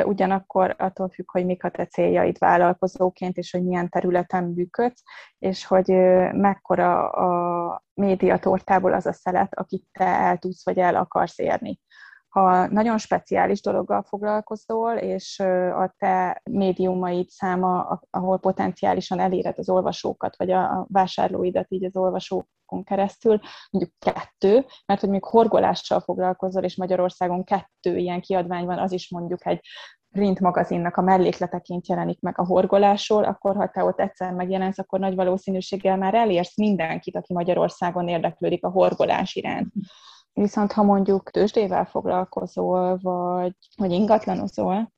[0.06, 5.04] ugyanakkor attól függ, hogy mik a te céljaid vállalkozóként, és hogy milyen területen működsz,
[5.40, 5.88] és hogy
[6.32, 11.80] mekkora a médiatortából az a szelet, akit te el tudsz, vagy el akarsz érni
[12.36, 15.40] ha nagyon speciális dologgal foglalkozol, és
[15.74, 22.84] a te médiumaid száma, ahol potenciálisan eléred az olvasókat, vagy a vásárlóidat így az olvasókon
[22.84, 28.92] keresztül, mondjuk kettő, mert hogy még horgolással foglalkozol, és Magyarországon kettő ilyen kiadvány van, az
[28.92, 29.62] is mondjuk egy
[30.10, 35.00] print magazinnak a mellékleteként jelenik meg a horgolásról, akkor ha te ott egyszer megjelensz, akkor
[35.00, 39.74] nagy valószínűséggel már elérsz mindenkit, aki Magyarországon érdeklődik a horgolás iránt.
[40.36, 44.94] Viszont ha mondjuk tőzsdével foglalkozol, vagy, vagy ingatlanozol,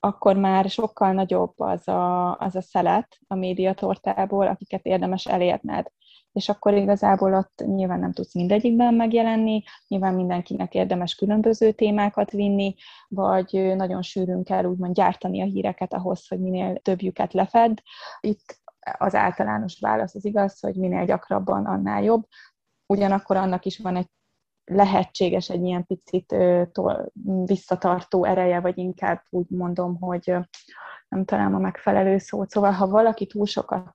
[0.00, 5.86] akkor már sokkal nagyobb az a, az a szelet a médiatortából, akiket érdemes elérned.
[6.32, 12.74] És akkor igazából ott nyilván nem tudsz mindegyikben megjelenni, nyilván mindenkinek érdemes különböző témákat vinni,
[13.08, 17.78] vagy nagyon sűrűn kell úgymond gyártani a híreket ahhoz, hogy minél többjüket lefed.
[18.20, 18.60] Itt
[18.98, 22.26] az általános válasz az igaz, hogy minél gyakrabban, annál jobb.
[22.86, 24.08] Ugyanakkor annak is van egy
[24.70, 26.36] lehetséges egy ilyen picit
[27.44, 30.34] visszatartó ereje, vagy inkább úgy mondom, hogy
[31.08, 32.50] nem találom a megfelelő szót.
[32.50, 33.94] Szóval, ha valaki túl sokat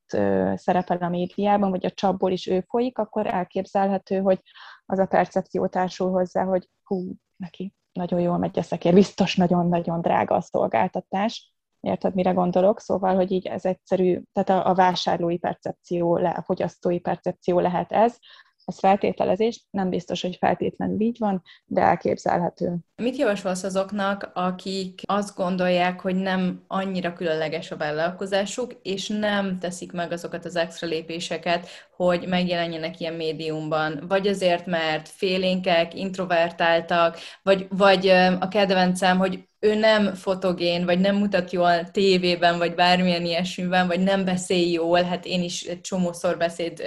[0.55, 4.41] szerepel a médiában, vagy a csapból is ő folyik, akkor elképzelhető, hogy
[4.85, 10.01] az a percepció társul hozzá, hogy hú, neki nagyon jól megy a szekér, biztos nagyon-nagyon
[10.01, 11.53] drága a szolgáltatás.
[11.79, 12.79] Érted, mire gondolok?
[12.79, 18.17] Szóval, hogy így ez egyszerű, tehát a, a vásárlói percepció, a fogyasztói percepció lehet ez,
[18.65, 22.77] ez feltételezés, nem biztos, hogy feltétlenül így van, de elképzelhető.
[22.95, 29.91] Mit javasolsz azoknak, akik azt gondolják, hogy nem annyira különleges a vállalkozásuk, és nem teszik
[29.91, 34.03] meg azokat az extra lépéseket, hogy megjelenjenek ilyen médiumban?
[34.07, 38.07] Vagy azért, mert félénkek, introvertáltak, vagy, vagy
[38.39, 43.99] a kedvencem, hogy ő nem fotogén, vagy nem mutat jól tévében, vagy bármilyen ilyesmiben, vagy
[43.99, 46.81] nem beszél jól, hát én is egy csomószor beszéd,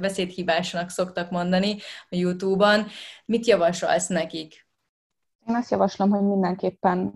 [0.00, 1.76] beszédhibásnak szoktak mondani
[2.08, 2.86] a YouTube-ban.
[3.24, 4.66] Mit javasolsz nekik?
[5.48, 7.12] Én azt javaslom, hogy mindenképpen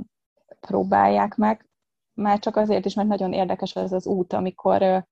[0.61, 1.69] próbálják meg,
[2.15, 5.07] már csak azért is, mert nagyon érdekes az az út, amikor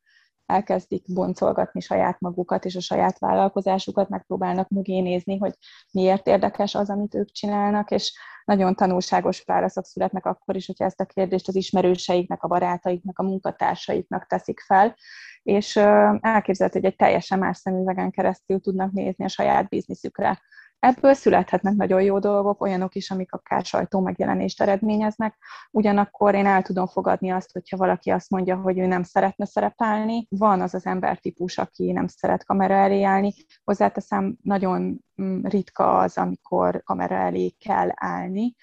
[0.47, 5.55] elkezdik boncolgatni saját magukat és a saját vállalkozásukat, megpróbálnak mögé nézni, hogy
[5.91, 8.13] miért érdekes az, amit ők csinálnak, és
[8.45, 13.23] nagyon tanulságos válaszok születnek akkor is, hogyha ezt a kérdést az ismerőseiknek, a barátaiknak, a
[13.23, 14.97] munkatársaiknak teszik fel,
[15.43, 15.77] és
[16.21, 20.43] elképzelhető, hogy egy teljesen más szemüvegen keresztül tudnak nézni a saját bizniszükre.
[20.85, 25.37] Ebből születhetnek nagyon jó dolgok, olyanok is, amik akár sajtó megjelenést eredményeznek.
[25.71, 30.27] Ugyanakkor én el tudom fogadni azt, hogyha valaki azt mondja, hogy ő nem szeretne szerepelni.
[30.31, 33.33] Van az az embertípus, aki nem szeret kamera elé állni.
[33.65, 38.55] Hozzáteszem, nagyon mm, ritka az, amikor kamera elé kell állni,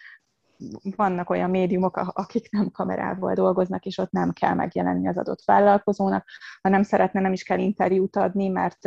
[0.96, 6.26] vannak olyan médiumok, akik nem kamerával dolgoznak, és ott nem kell megjelenni az adott vállalkozónak.
[6.62, 8.86] Ha nem szeretne, nem is kell interjút adni, mert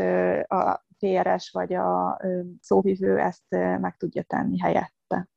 [0.50, 2.20] a PRS vagy a
[2.60, 3.44] szóvivő ezt
[3.80, 5.28] meg tudja tenni helyette.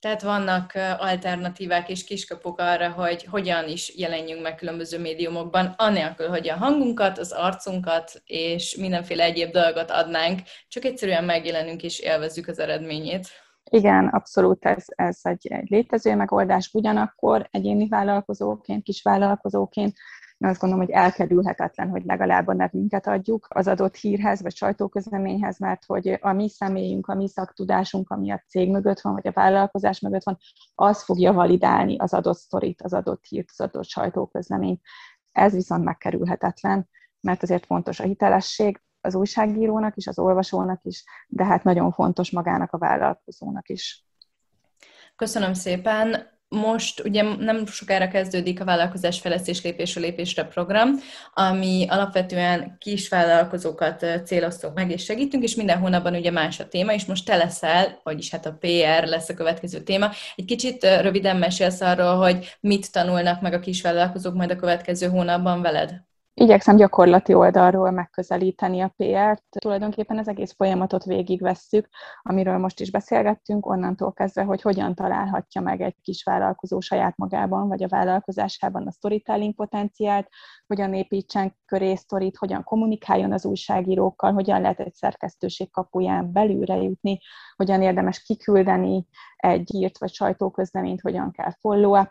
[0.00, 6.48] Tehát vannak alternatívák és kiskapuk arra, hogy hogyan is jelenjünk meg különböző médiumokban, anélkül, hogy
[6.48, 12.58] a hangunkat, az arcunkat és mindenféle egyéb dolgot adnánk, csak egyszerűen megjelenünk és élvezzük az
[12.58, 13.28] eredményét.
[13.70, 19.96] Igen, abszolút ez, ez egy, egy létező megoldás, ugyanakkor egyéni vállalkozóként, kis vállalkozóként
[20.38, 25.58] én azt gondolom, hogy elkerülhetetlen, hogy legalább a nevünket adjuk az adott hírhez, vagy sajtóközleményhez,
[25.58, 29.32] mert hogy a mi személyünk, a mi szaktudásunk, ami a cég mögött van, vagy a
[29.32, 30.38] vállalkozás mögött van,
[30.74, 34.80] az fogja validálni az adott sztorit, az adott hírt, az adott sajtóközleményt.
[35.32, 36.88] Ez viszont megkerülhetetlen,
[37.20, 42.30] mert azért fontos a hitelesség, az újságírónak is, az olvasónak is, de hát nagyon fontos
[42.30, 44.06] magának a vállalkozónak is.
[45.16, 50.90] Köszönöm szépen most ugye nem sokára kezdődik a vállalkozás fejlesztés lépésről lépésre program,
[51.34, 56.92] ami alapvetően kis vállalkozókat céloztunk meg és segítünk, és minden hónapban ugye más a téma,
[56.92, 60.10] és most te leszel, vagyis hát a PR lesz a következő téma.
[60.36, 65.08] Egy kicsit röviden mesélsz arról, hogy mit tanulnak meg a kis vállalkozók majd a következő
[65.08, 66.06] hónapban veled?
[66.40, 69.42] Igyekszem gyakorlati oldalról megközelíteni a PR-t.
[69.58, 71.88] Tulajdonképpen az egész folyamatot végigvesszük,
[72.22, 77.68] amiről most is beszélgettünk, onnantól kezdve, hogy hogyan találhatja meg egy kis vállalkozó saját magában,
[77.68, 80.28] vagy a vállalkozásában a storytelling potenciált,
[80.66, 87.18] hogyan építsen köré sztorit, hogyan kommunikáljon az újságírókkal, hogyan lehet egy szerkesztőség kapuján belülre jutni,
[87.58, 92.02] hogyan érdemes kiküldeni egy írt vagy sajtóközleményt, hogyan kell follow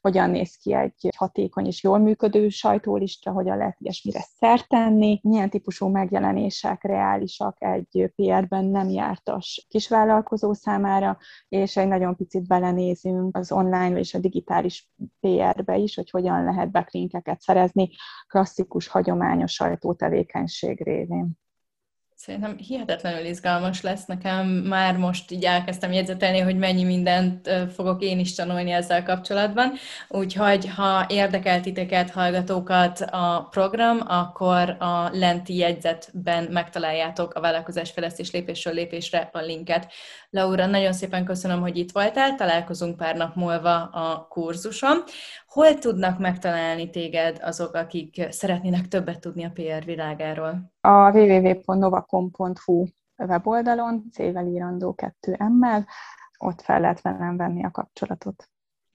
[0.00, 5.50] hogyan néz ki egy hatékony és jól működő sajtólista, hogyan lehet ilyesmire szert tenni, milyen
[5.50, 13.52] típusú megjelenések reálisak egy PR-ben nem jártas kisvállalkozó számára, és egy nagyon picit belenézünk az
[13.52, 17.90] online és a digitális PR-be is, hogy hogyan lehet backlinkeket szerezni
[18.26, 21.45] klasszikus, hagyományos sajtótevékenység révén.
[22.26, 24.46] Szerintem hihetetlenül izgalmas lesz nekem.
[24.46, 29.72] Már most így elkezdtem jegyzetelni, hogy mennyi mindent fogok én is tanulni ezzel kapcsolatban.
[30.08, 38.74] Úgyhogy, ha érdekel titeket, hallgatókat a program, akkor a lenti jegyzetben megtaláljátok a vállalkozásfejlesztés lépésről
[38.74, 39.92] lépésre a linket.
[40.30, 45.02] Laura, nagyon szépen köszönöm, hogy itt voltál, találkozunk pár nap múlva a kurzuson.
[45.56, 50.72] Hol tudnak megtalálni téged azok, akik szeretnének többet tudni a PR világáról?
[50.80, 52.86] A www.novacom.hu
[53.16, 55.86] weboldalon, C-vel írandó 2M-mel,
[56.38, 58.48] ott fel lehet velem venni a kapcsolatot.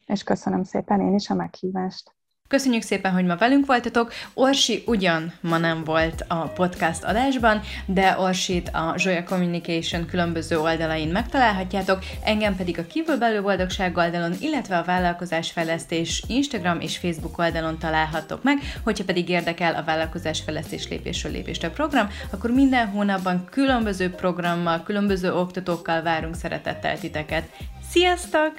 [0.06, 2.16] És köszönöm szépen én is a meghívást.
[2.52, 4.14] Köszönjük szépen, hogy ma velünk voltatok.
[4.34, 11.08] Orsi ugyan ma nem volt a podcast adásban, de Orsit a Joya Communication különböző oldalain
[11.08, 18.44] megtalálhatjátok, engem pedig a kívülbelül boldogság oldalon, illetve a vállalkozásfejlesztés Instagram és Facebook oldalon találhattok
[18.44, 18.58] meg.
[18.84, 26.02] Hogyha pedig érdekel a vállalkozásfejlesztés lépésről lépésre program, akkor minden hónapban különböző programmal, különböző oktatókkal
[26.02, 27.50] várunk szeretettel titeket.
[27.90, 28.52] Sziasztok!